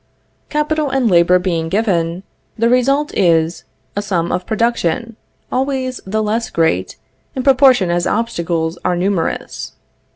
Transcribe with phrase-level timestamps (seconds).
[0.49, 2.23] Capital and labor being given,
[2.57, 3.65] the result is,
[3.95, 5.15] a sum of production,
[5.51, 6.95] always the less great,
[7.35, 9.73] in proportion as obstacles are numerous.